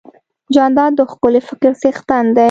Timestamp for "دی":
2.35-2.39